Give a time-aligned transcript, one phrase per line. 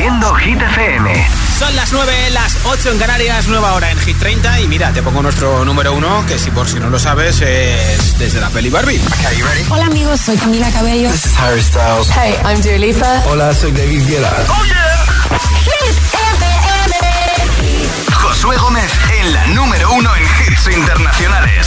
[0.00, 1.28] Haciendo Hit FM.
[1.58, 4.60] Son las 9, las 8 en Canarias, nueva hora en Hit 30.
[4.60, 8.18] Y mira, te pongo nuestro número uno, que si por si no lo sabes, es
[8.18, 8.98] desde la peli Barbie.
[9.68, 11.10] Hola amigos, soy Camila Cabello.
[11.10, 12.08] This is Harry Styles.
[12.16, 13.22] Hey, I'm Dua Lipa.
[13.26, 14.32] Hola, soy David Guetta.
[14.48, 15.04] ¡Oh, yeah!
[15.64, 17.90] Hit FM.
[18.14, 18.90] Josué Gómez
[19.20, 21.66] en la número uno en hits internacionales.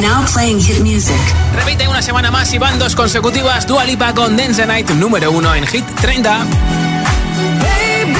[0.00, 1.18] Now playing hit music.
[1.54, 3.66] Repite una semana más y van dos consecutivas.
[3.66, 6.44] Dua Lipa con Dance the Night, número uno en Hit 30.
[7.60, 8.14] Baby,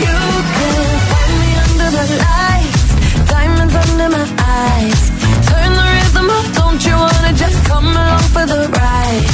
[0.00, 0.18] you
[0.56, 5.12] can find me under the lights, diamonds under my eyes.
[5.46, 9.26] Turn the rhythm up, don't you wanna just come along for the ride?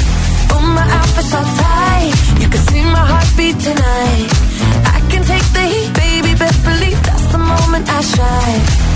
[0.52, 4.28] Oh, my outfit's all tight, you can see my heartbeat tonight.
[4.84, 8.95] I can take the heat, baby, best believe that's the moment I shine.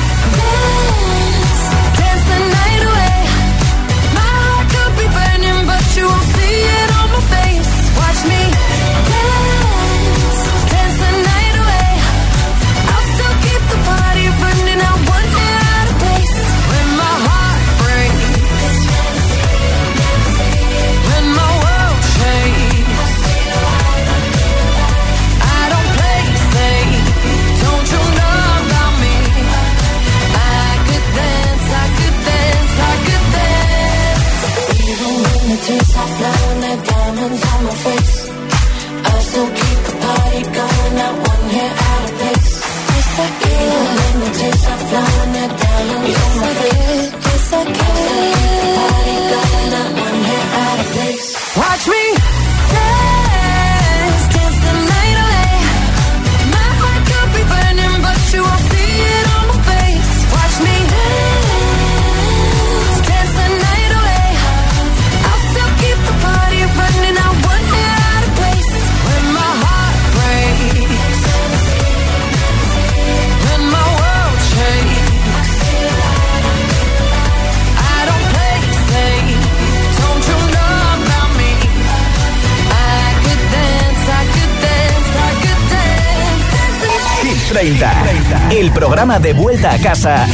[89.11, 90.25] programa de vuelta a casa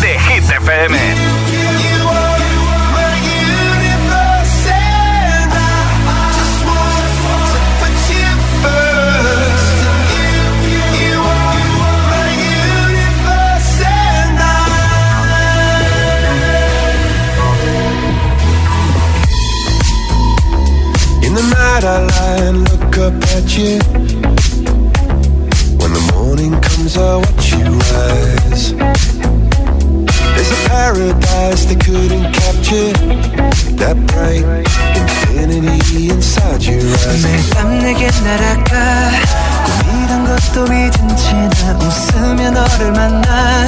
[0.00, 0.94] de Hit FM.
[21.22, 24.45] In the night I lie and look up at you.
[25.95, 28.73] When the morning comes, I watch you rise.
[30.35, 32.93] There's a paradise they couldn't capture.
[33.81, 34.45] That bright
[34.95, 37.23] infinity inside your eyes.
[37.23, 39.11] 매일 밤 내게 날아가
[39.65, 43.65] 꿈이란 것도 잊은 채나 웃으며 너를 만나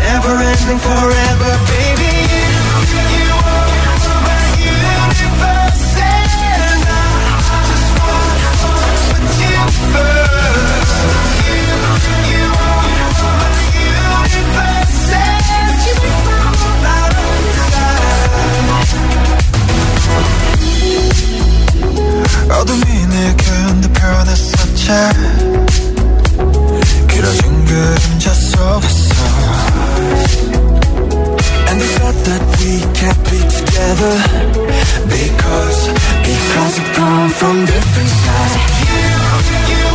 [0.00, 2.14] Never ending forever baby
[3.16, 8.50] You are my universe and I just wanna
[9.08, 9.56] put you
[9.92, 10.23] first
[22.49, 25.13] 어둠이 내겐 더 변했어 잘
[27.07, 29.15] 길어진 그림자 속에서.
[31.67, 34.15] And the thought that we can't be together
[35.07, 35.87] Because,
[36.23, 38.55] because we come from different sides.
[38.89, 39.94] You, you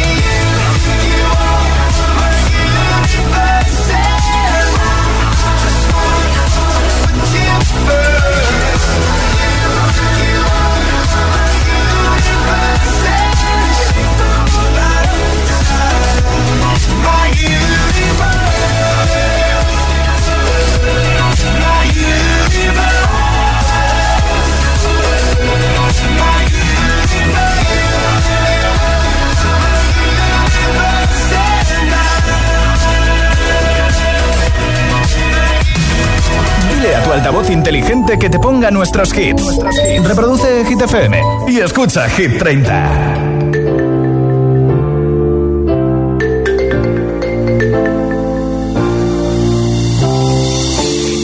[37.11, 39.59] Altavoz inteligente que te ponga nuestros hits.
[40.03, 42.71] Reproduce Hit FM y escucha Hit 30.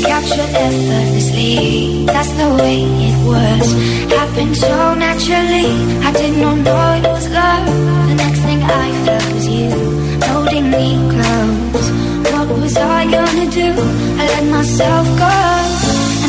[0.06, 3.74] Captured effortlessly, that's the way it was.
[4.12, 5.72] Happened so naturally,
[6.04, 7.66] I did not know it was love.
[8.10, 9.69] The next thing I felt was you
[10.25, 11.92] holding me close.
[12.34, 13.74] What was I gonna do?
[14.19, 15.56] I let myself go.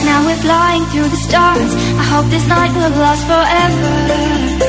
[0.09, 1.73] Now we're flying through the stars.
[2.03, 4.68] I hope this night will last forever.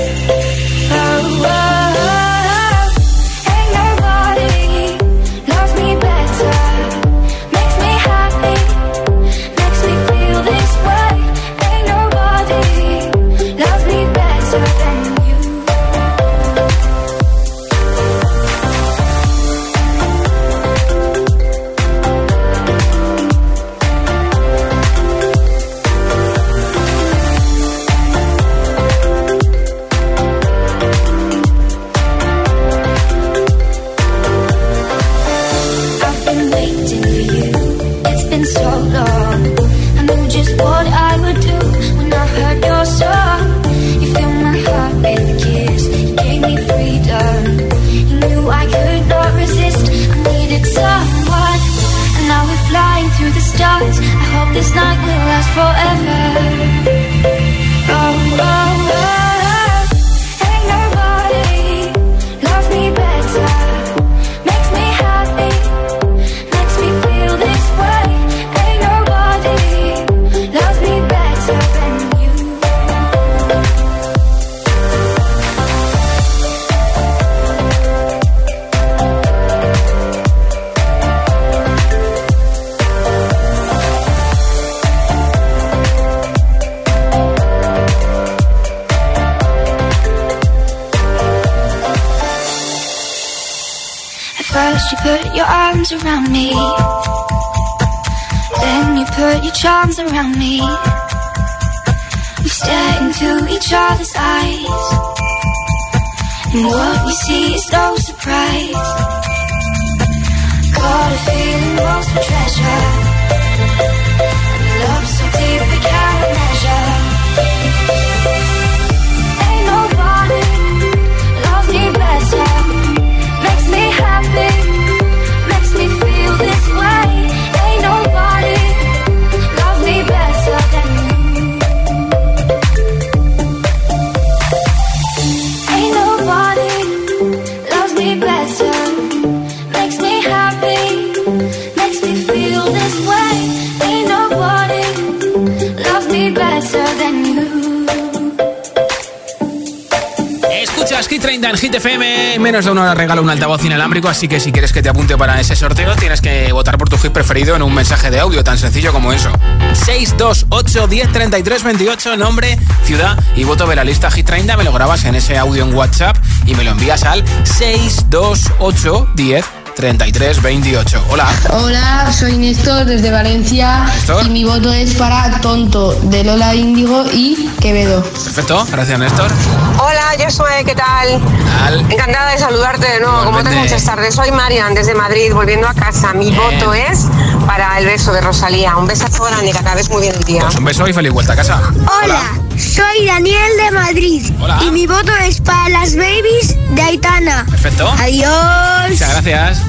[151.39, 152.35] 30 en Hit FM.
[152.35, 154.09] En menos de una hora regalo un altavoz inalámbrico.
[154.09, 156.97] Así que si quieres que te apunte para ese sorteo, tienes que votar por tu
[156.97, 159.31] hit preferido en un mensaje de audio tan sencillo como eso.
[159.73, 164.57] 628 10 33 28, nombre, ciudad y voto de la lista Hit 30.
[164.57, 169.58] Me lo grabas en ese audio en WhatsApp y me lo envías al 628 10
[169.79, 171.05] 33 28.
[171.09, 171.25] Hola.
[171.51, 174.25] Hola, soy Néstor desde Valencia Néstor.
[174.25, 178.03] y mi voto es para Tonto de Lola Índigo y Quevedo.
[178.03, 178.67] Perfecto.
[178.69, 179.31] Gracias, Néstor.
[179.77, 181.21] Hola, Josué, ¿qué tal?
[181.63, 183.23] Al- Encantada de saludarte de nuevo.
[183.23, 184.15] ¿Cómo te muchas tardes?
[184.15, 186.11] Soy Marian desde Madrid, volviendo a casa.
[186.13, 186.41] Mi Bien.
[186.59, 187.05] voto es
[187.47, 188.75] para el beso de Rosalía.
[188.75, 190.41] Un besazo grande, que acabes muy bien el día.
[190.41, 191.61] Pues un beso y feliz vuelta a casa.
[192.03, 192.19] Hola,
[192.59, 194.25] soy Daniel de Madrid.
[194.41, 194.59] Hola.
[194.65, 197.45] Y mi voto es para las babies de Aitana.
[197.49, 197.87] Perfecto.
[197.97, 198.89] Adiós.
[198.89, 199.61] Muchas gracias.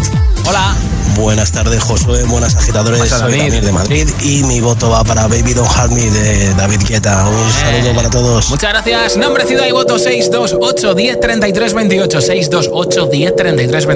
[0.45, 0.75] Hola.
[1.17, 2.25] Buenas tardes, Josué.
[2.25, 3.09] Buenas agitadores.
[3.09, 6.81] Soy Daniel de Madrid y mi voto va para Baby Don't Hurt Me de David
[6.89, 7.29] Guetta.
[7.29, 8.51] Un saludo para todos.
[8.51, 9.17] Muchas gracias.
[9.17, 13.87] Nombre, ciudad y voto 628 10 628 10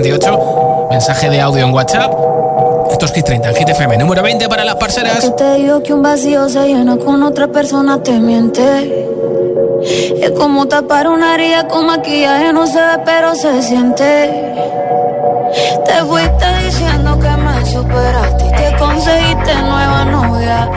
[0.91, 2.34] Mensaje de audio en WhatsApp
[2.91, 5.23] esto es Hit 30, Hit FM, número 20 para las parceras.
[5.23, 9.07] Es te digo que un vacío se llena con otra persona, te miente.
[10.21, 14.55] Es como tapar una herida con maquillaje, no se ve, pero se siente.
[15.87, 20.69] Te fuiste diciendo que me superaste y te conseguiste nueva novia.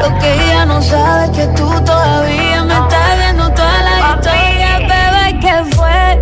[0.00, 4.78] Lo que ella no sabe es que tú todavía me estás viendo toda la historia,
[4.80, 6.20] bebé, que fue.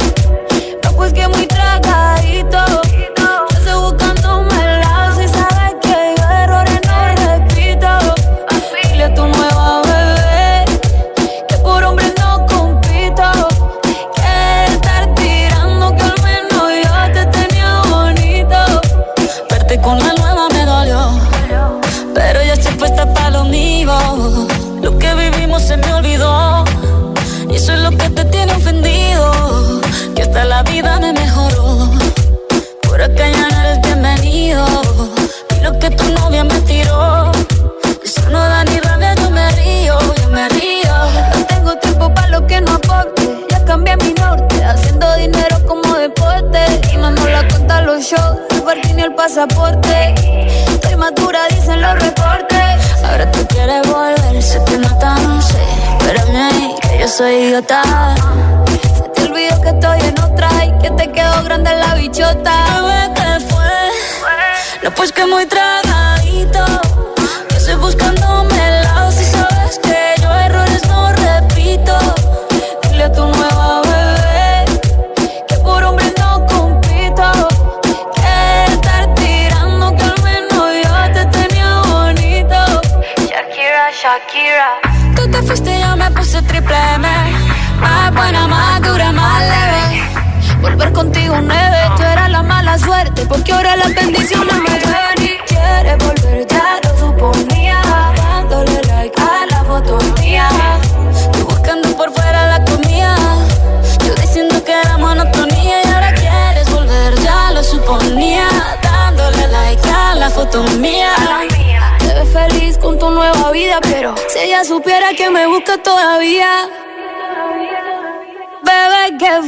[0.84, 2.83] No, pues que muy tragadito.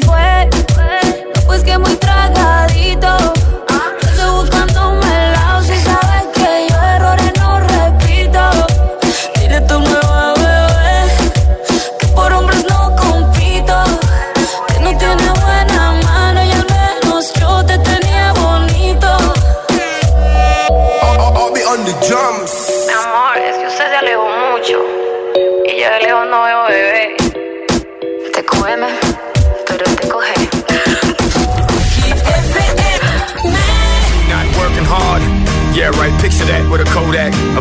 [0.02, 0.48] fue.
[0.48, 1.78] No, pues que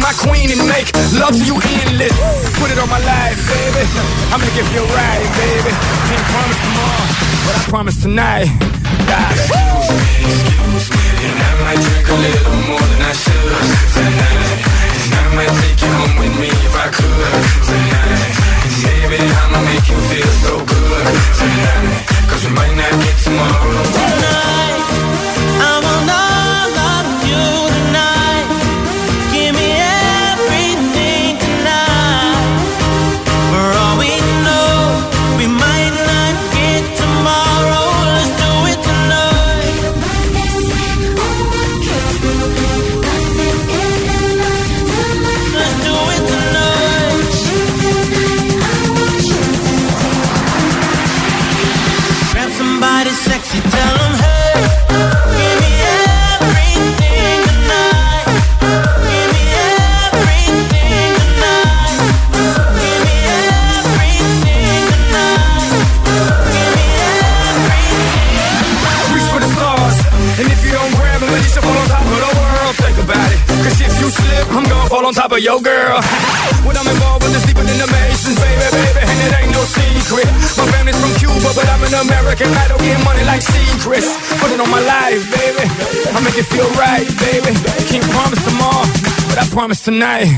[0.00, 0.88] my queen and make
[1.18, 2.14] love to you endless.
[2.58, 3.82] Put it on my life, baby.
[4.32, 5.72] I'ma give you a ride, baby.
[6.08, 7.06] Can't promise tomorrow,
[7.46, 8.48] but I promise tonight.
[9.08, 10.14] Excuse me,
[10.76, 13.27] excuse me, and I might drink a little more than I should.
[89.98, 90.37] night.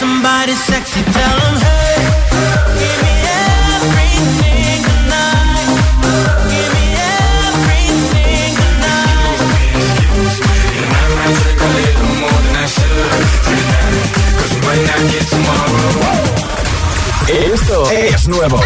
[0.00, 1.96] Somebody sexy, tell 'em, hey,
[2.80, 3.12] give me
[3.76, 5.68] everything tonight.
[6.52, 6.86] Give me
[7.44, 9.38] everything tonight.
[10.80, 15.02] And I might drink a little more than I should tonight, cause we might not
[15.12, 15.92] get tomorrow.
[17.52, 18.58] Esto es nuevo.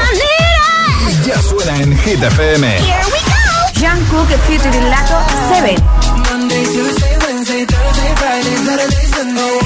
[1.27, 2.65] Ya suena en Hit FM.
[2.89, 3.43] Here we go.
[3.81, 5.19] Jungkook featuring Lato
[5.51, 5.77] 7.
[6.31, 9.57] Monday, Tuesday, Wednesday, Thursday, Friday, Saturday, Sunday.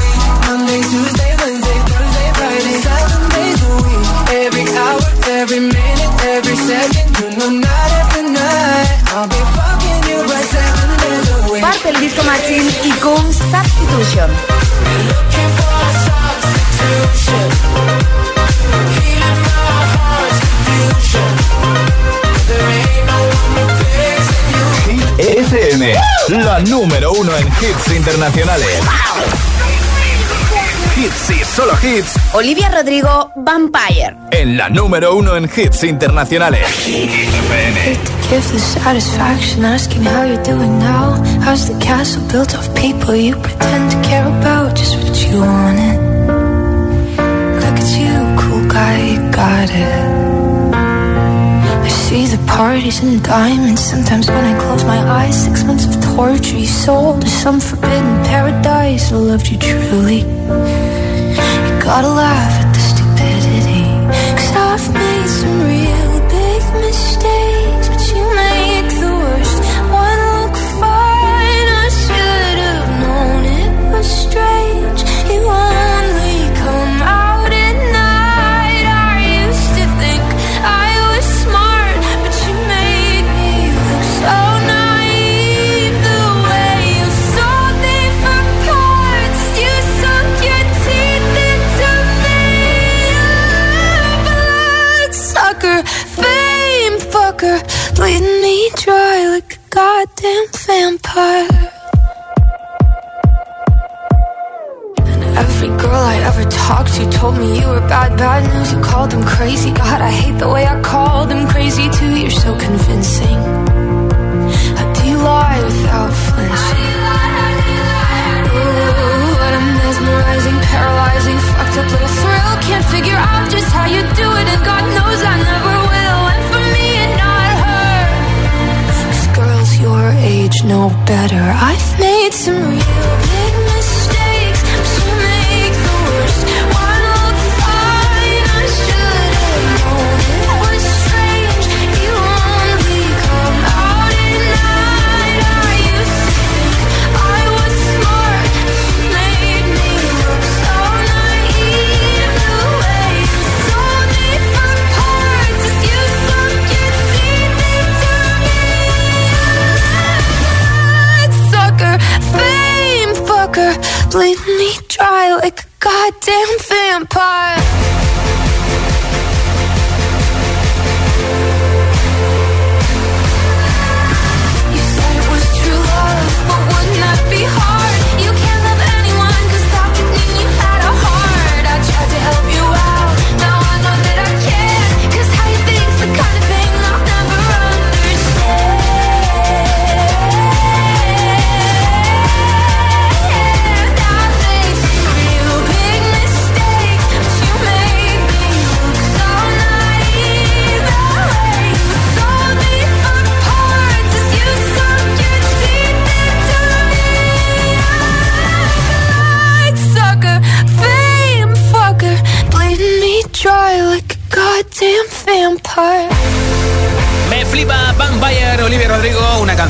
[0.47, 1.28] Monday, Tuesday,
[11.61, 14.31] Parte el disco Machine y Coons Substitution.
[26.29, 28.81] La número uno en hits internacionales.
[30.99, 34.17] Hits y solo hits Olivia Rodrigo, Vampire.
[34.33, 36.67] en la número uno en hits internacionales.
[36.85, 37.97] Hit FM.
[38.29, 41.15] Give the satisfaction asking how you're doing now.
[41.45, 44.75] How's the castle built of people you pretend to care about?
[44.77, 45.99] Just what you wanted.
[47.61, 50.75] Look at you, cool guy, you got it.
[51.85, 53.83] I see the parties and diamonds.
[53.83, 57.98] Sometimes when I close my eyes, six months of torture you sold to some forbidden
[58.89, 59.13] paradise.
[59.13, 60.19] I loved you truly.
[60.19, 60.25] You
[61.83, 63.85] gotta laugh at the stupidity.
[64.37, 67.28] Cause I've made some real big mistakes,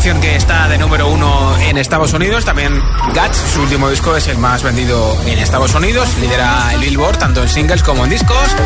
[0.08, 2.42] canción que está de número uno en Estados Unidos.
[2.42, 6.08] También Guts, su último disco, es el más vendido en Estados Unidos.
[6.18, 8.56] Lidera el Billboard tanto en singles como en discos.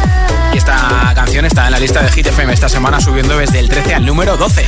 [0.55, 3.69] Y esta canción está en la lista de Hit FM esta semana, subiendo desde el
[3.69, 4.65] 13 al número 12.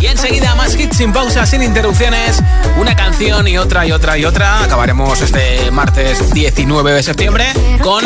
[0.00, 2.40] Y enseguida más hits sin pausa, sin interrupciones.
[2.78, 4.62] Una canción y otra y otra y otra.
[4.62, 7.46] Acabaremos este martes 19 de septiembre
[7.82, 8.04] con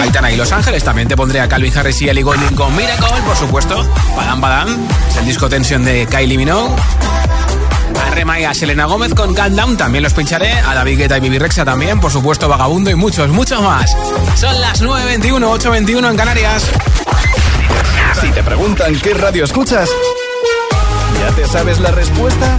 [0.00, 0.82] Aitana y Los Ángeles.
[0.84, 3.86] También te pondré a Calvin Harris y Ellie Goulding con Miracle, por supuesto.
[4.16, 6.74] Badam Badam, es el disco tensión de Kylie Minogue.
[8.10, 10.52] Rema y a Selena Gómez con Countdown también los pincharé.
[10.52, 13.96] A David Guetta y Bibi Rexa también, por supuesto, Vagabundo y muchos, muchos más.
[14.36, 16.70] Son las 9.21, 8.21 en Canarias.
[18.20, 19.88] Si te preguntan qué radio escuchas,
[21.20, 22.58] ¿ya te sabes la respuesta?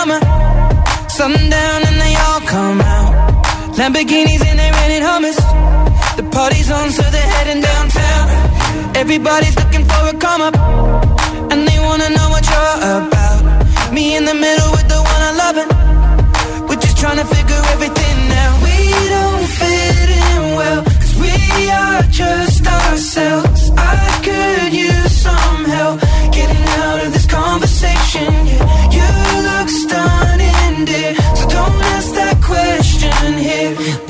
[0.00, 0.20] summer,
[1.08, 3.12] sundown and they all come out.
[3.78, 5.38] Lamborghinis and they rented hummus.
[6.16, 8.24] The party's on, so they're heading downtown.
[9.02, 10.56] Everybody's looking for a come up,
[11.50, 13.42] and they wanna know what you're about.
[13.92, 15.68] Me in the middle with the one I love it.
[16.68, 18.56] We're just trying to figure everything out.
[18.68, 18.76] We
[19.14, 21.34] don't fit in well, cause we
[21.82, 23.62] are just ourselves.
[23.76, 26.09] I could use some help
[27.50, 28.32] conversation.
[28.46, 29.08] Yeah, you
[29.48, 31.14] look stunning, dear.
[31.38, 34.09] So don't ask that question here.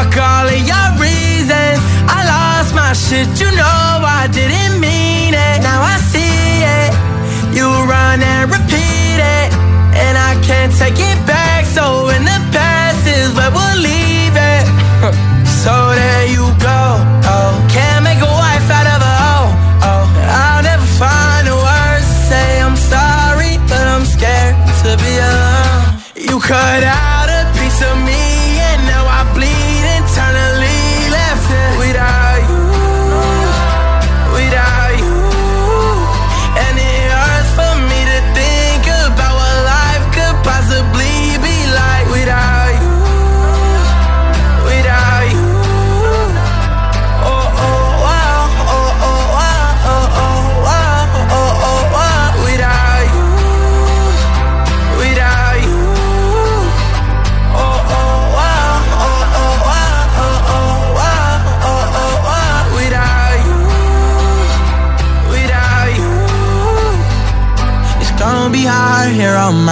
[0.00, 1.78] Fuck all of your reasons.
[2.08, 5.60] I lost my shit, you know I didn't mean it.
[5.60, 6.90] Now I see it.
[7.54, 9.52] You run and repeat it,
[9.92, 11.39] and I can't take it back.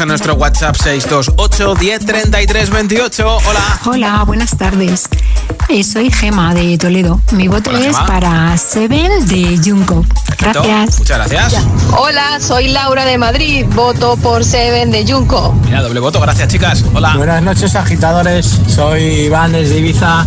[0.00, 3.36] a nuestro WhatsApp 628 10 33 28.
[3.36, 3.80] Hola.
[3.86, 5.08] Hola, buenas tardes.
[5.68, 7.20] Eh, soy Gema de Toledo.
[7.32, 10.04] Mi voto es para Seven de Junco.
[10.38, 10.98] Gracias.
[10.98, 11.66] Muchas gracias.
[11.96, 13.66] Hola, soy Laura de Madrid.
[13.74, 15.54] Voto por Seven de Junco.
[15.64, 16.20] Mira, doble voto.
[16.20, 16.84] Gracias, chicas.
[16.94, 17.14] Hola.
[17.16, 18.60] Buenas noches, agitadores.
[18.68, 20.26] Soy Iván desde Ibiza.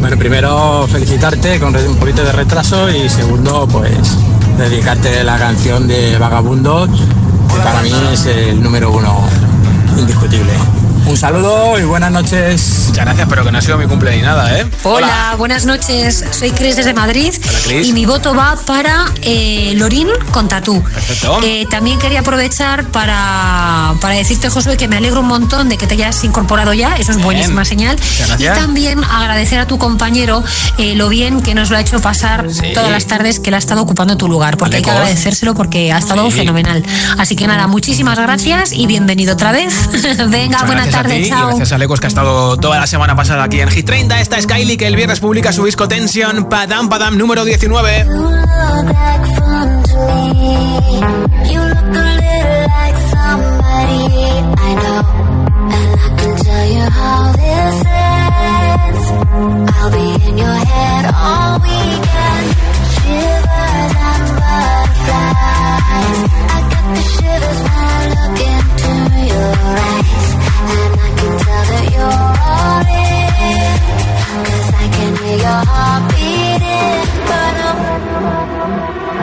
[0.00, 4.16] Bueno, primero felicitarte con un poquito de retraso y segundo, pues
[4.58, 6.90] dedicarte la canción de Vagabundos
[7.62, 9.28] para mí es el número uno
[9.96, 10.52] indiscutible.
[11.06, 12.86] Un saludo y buenas noches.
[12.88, 14.66] Muchas gracias, pero que no ha sido mi cumpleaños ni nada, ¿eh?
[14.82, 16.24] Hola, buenas noches.
[16.32, 17.32] Soy Cris desde Madrid.
[17.48, 17.86] Hola, Cris.
[17.86, 20.82] Y mi voto va para eh, Lorín con Tatú.
[20.82, 21.38] Perfecto.
[21.44, 25.86] Eh, también quería aprovechar para, para decirte, Josué, que me alegro un montón de que
[25.86, 26.96] te hayas incorporado ya.
[26.96, 27.24] Eso es Bien.
[27.24, 27.96] buenísima señal.
[27.96, 28.58] Muchas gracias.
[28.58, 30.42] Y también agradecer a tu compañero
[30.78, 32.72] eh, lo bien que nos lo ha hecho pasar Sí.
[32.74, 34.56] todas las tardes que él ha estado ocupando tu lugar.
[34.56, 36.38] Porque hay que agradecérselo porque ha estado Sí.
[36.38, 36.82] fenomenal.
[37.16, 39.88] Así que nada, muchísimas gracias y bienvenido otra vez.
[39.92, 42.86] Venga, Muchas buena gracias a ti y gracias a Lecos que ha estado toda la
[42.86, 44.20] semana pasada aquí en Hit 30.
[44.20, 48.06] Esta es Kylie que el viernes publica su disco Tension Padam Padam número 19.
[51.46, 54.02] You look a little like somebody
[54.58, 55.02] I know,
[55.72, 59.04] and I can tell you how this ends.
[59.76, 62.46] I'll be in your head all weekend.
[62.92, 64.95] Shivers and butterflies.
[65.08, 68.40] I get the shivers when I look
[68.90, 70.26] into your eyes,
[70.74, 73.76] and I can tell that you're all in,
[74.46, 77.74] 'cause I can hear your heart beating, but uh,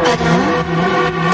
[0.03, 1.32] but I'm.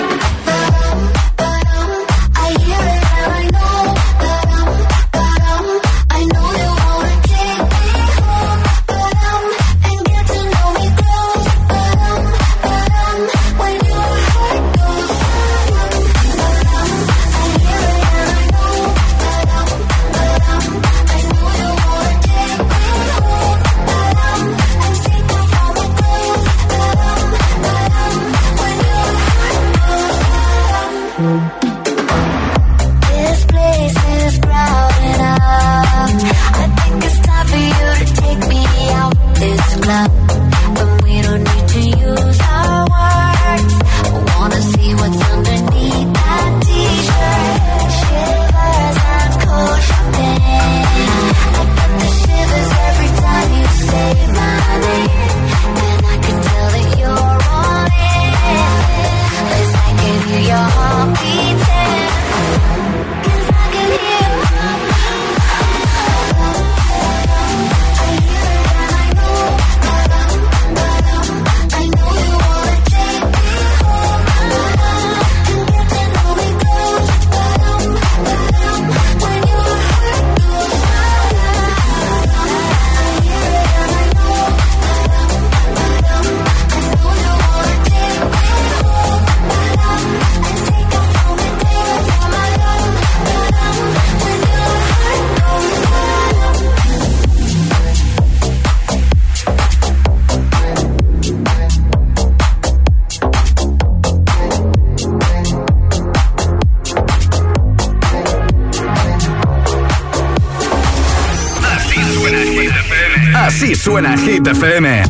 [114.39, 115.08] Hit FM.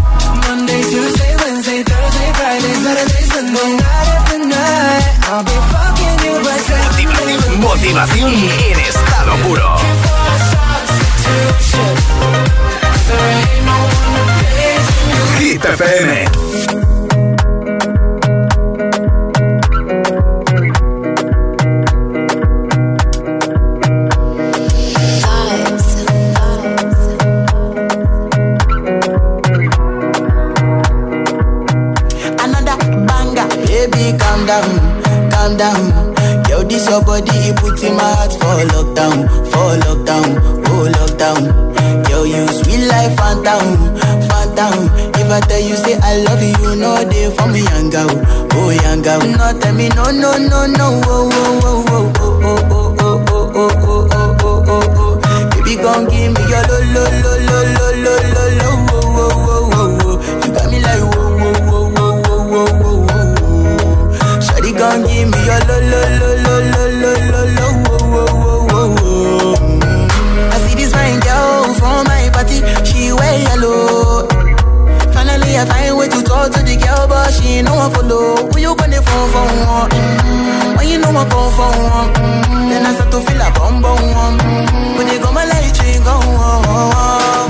[76.10, 78.50] that you talk to the girl, but she ain't no one follow.
[78.50, 79.46] Who you gonna phone for?
[79.46, 80.78] Mm-hmm.
[80.78, 82.70] When you know I come for mm-hmm.
[82.70, 84.38] then I start to feel a bum bum.
[84.98, 86.20] When you go my light, you go.
[86.22, 87.49] Oh, oh, oh.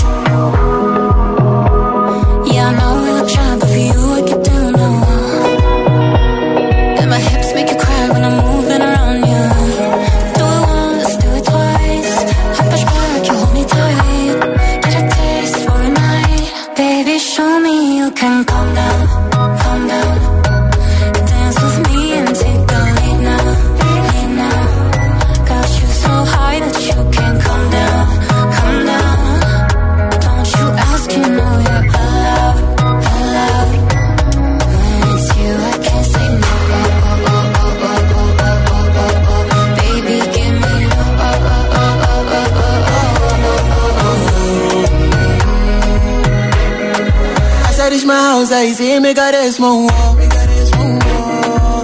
[48.63, 49.87] y si me cares, mojo.
[50.15, 51.81] Me cares, mojo.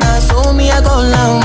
[0.49, 1.44] Una con la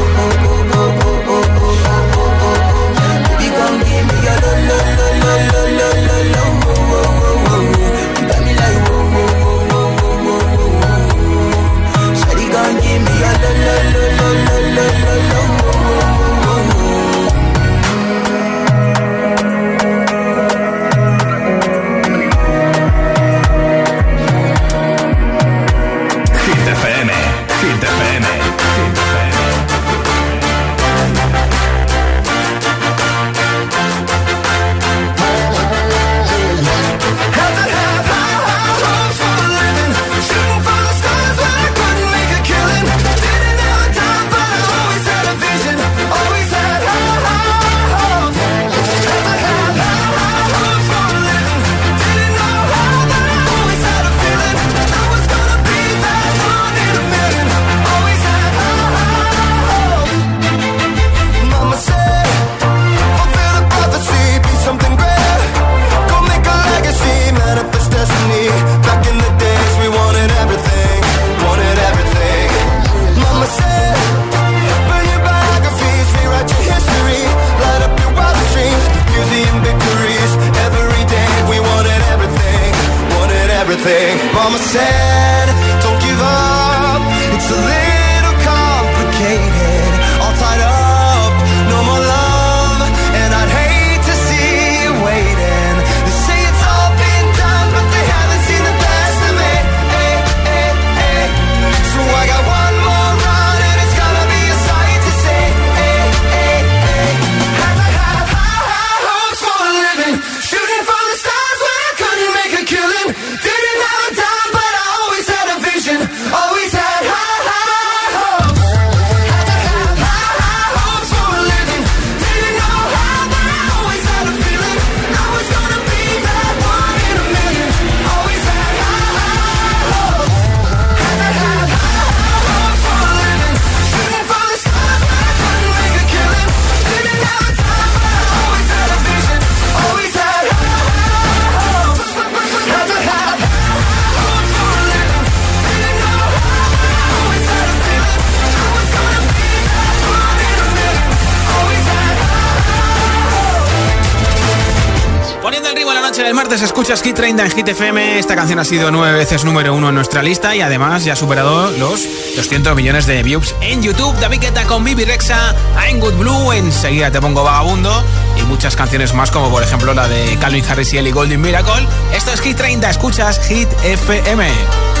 [156.59, 158.19] escuchas Hit 30 en Hit FM.
[158.19, 161.15] Esta canción ha sido nueve veces número uno en nuestra lista y además ya ha
[161.15, 164.13] superado los 200 millones de views en YouTube.
[164.19, 165.55] David Guetta con Bibi Rexa,
[165.87, 168.03] I'm Good Blue, enseguida te pongo vagabundo
[168.37, 171.87] y muchas canciones más como por ejemplo la de Calvin Harris y Ellie Miracle.
[172.13, 175.00] Esto es Hit 30, escuchas Hit FM.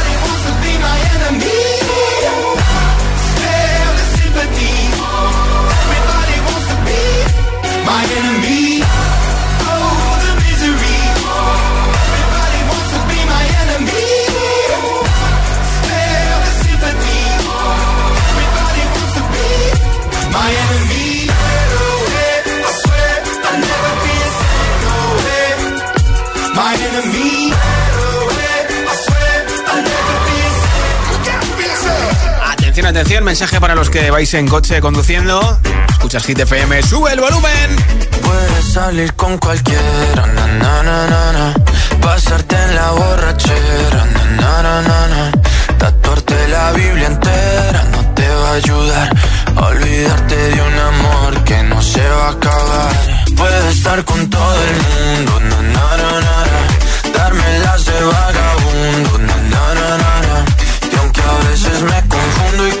[33.01, 35.59] Mensaje para los que vais en coche conduciendo.
[35.89, 37.75] Escuchas Hit FM, sube el volumen.
[38.21, 41.53] Puedes salir con cualquiera, na, na, na.
[41.99, 44.05] Pasarte en la borrachera,
[44.39, 45.31] na.
[45.79, 49.09] Tatuarte la Biblia entera no te va a ayudar.
[49.55, 52.91] a Olvidarte de un amor que no se va a acabar.
[53.35, 55.41] Puedes estar con todo el mundo.
[57.13, 59.11] Darme las de vagabundo.
[60.91, 62.80] Y aunque a veces me confundo y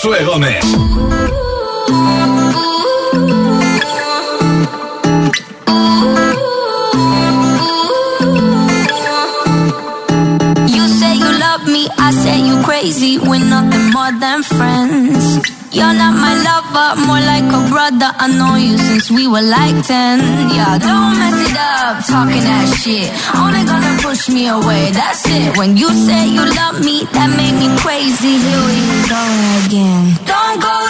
[0.00, 0.64] Josué Gómez.
[10.74, 13.18] You say you love me, I say you crazy.
[13.18, 15.57] We're nothing more than friends.
[15.70, 18.10] You're not my lover, more like a brother.
[18.16, 20.48] I know you since we were like 10.
[20.48, 23.12] Yeah, don't mess it up, talking that shit.
[23.36, 25.56] Only gonna push me away, that's it.
[25.58, 28.40] When you say you love me, that made me crazy.
[28.40, 28.80] Here we
[29.12, 29.22] go
[29.68, 30.16] again.
[30.24, 30.87] Don't go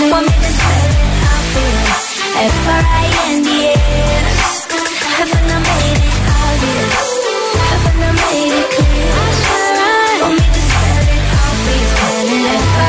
[0.00, 0.96] Made me to spell it
[1.28, 2.00] obvious?
[2.56, 3.84] F-R-I-N-D-S.
[5.20, 7.04] Haven't I made it obvious?
[7.68, 9.12] Haven't I made it clear?
[10.30, 12.80] Me to spell it obvious?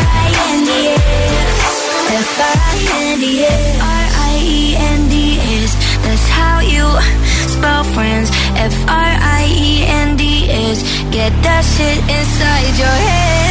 [6.03, 6.85] That's how you
[7.51, 8.29] spell friends.
[8.55, 9.77] F-R-I-E-N-D-S.
[11.11, 13.50] Get that shit inside your head.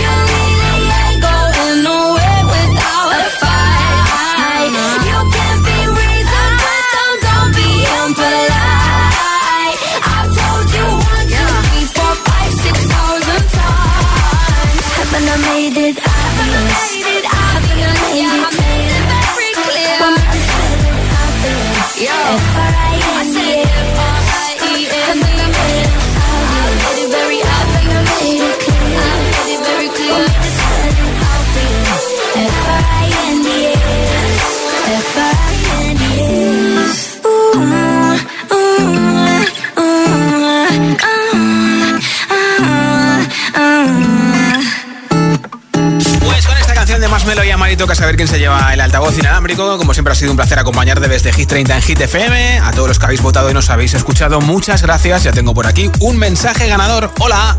[47.31, 49.77] Esta canción de Más Melo y Amari toca saber quién se lleva el altavoz inalámbrico.
[49.77, 52.59] Como siempre ha sido un placer acompañarte desde Hit 30 en Hit FM.
[52.59, 55.23] A todos los que habéis votado y nos habéis escuchado, muchas gracias.
[55.23, 57.11] Ya tengo por aquí un mensaje ganador.
[57.19, 57.57] Hola.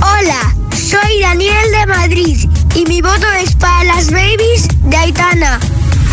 [0.00, 5.60] Hola, soy Daniel de Madrid y mi voto es para las babies de Aitana.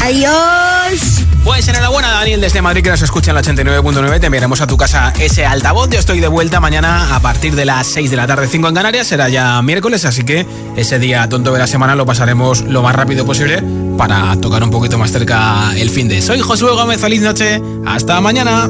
[0.03, 1.18] Adiós.
[1.43, 4.19] Pues enhorabuena Daniel desde Madrid que nos escucha en la 89.9.
[4.19, 5.89] Te enviaremos a tu casa ese altavoz.
[5.89, 8.75] Yo estoy de vuelta mañana a partir de las 6 de la tarde, 5 en
[8.75, 9.07] Canarias.
[9.07, 12.95] Será ya miércoles, así que ese día tonto de la semana lo pasaremos lo más
[12.95, 13.63] rápido posible
[13.97, 16.21] para tocar un poquito más cerca el fin de.
[16.21, 17.61] Soy Josué Gómez, feliz noche.
[17.85, 18.67] Hasta mañana.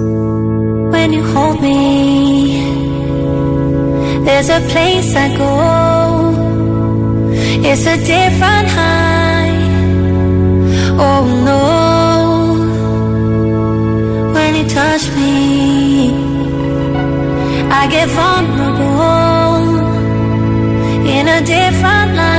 [14.69, 16.11] Touch me,
[17.71, 19.79] I get vulnerable
[21.07, 22.38] in a different light.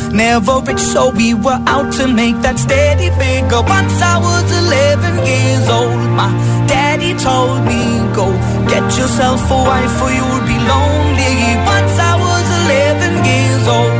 [0.13, 3.63] Never rich, so we were out to make that steady figure.
[3.63, 6.27] Once I was 11 years old, my
[6.67, 7.81] daddy told me,
[8.13, 8.27] Go
[8.67, 11.35] get yourself a wife or you'll be lonely.
[11.63, 13.93] Once I was 11 years old.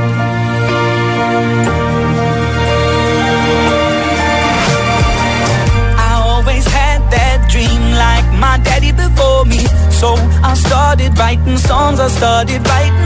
[5.96, 9.64] I always had that dream like my daddy before me.
[10.02, 13.01] So I started writing songs, I started writing.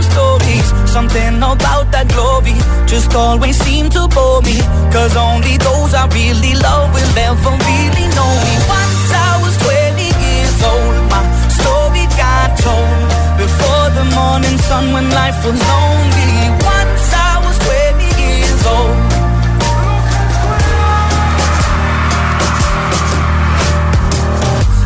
[0.96, 2.56] Something about that glory
[2.88, 4.64] just always seemed to bore me.
[4.96, 8.54] Cause only those I really love will ever really know me.
[8.64, 11.20] Once I was 20 years old, my
[11.52, 13.12] story got told.
[13.36, 16.32] Before the morning sun when life was lonely.
[16.64, 18.96] Once I was 20 years old.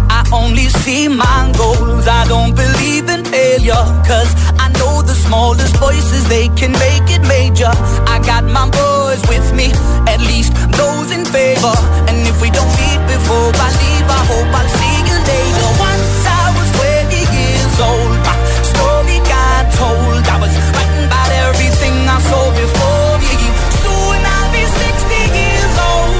[0.09, 2.09] I only see my goals.
[2.09, 3.85] I don't believe in failure.
[4.09, 4.48] Cause
[4.79, 7.71] know the smallest voices, they can make it major.
[8.13, 9.67] I got my boys with me,
[10.07, 11.75] at least those in favor.
[12.07, 15.69] And if we don't meet before I leave, I hope I'll see you later.
[15.91, 18.35] Once I was 20 years old, my
[18.71, 20.23] story got told.
[20.33, 23.35] I was writing about everything I saw before me.
[23.83, 26.15] Soon I'll be 60 years old.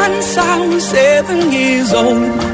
[0.00, 2.53] Once I was seven years old,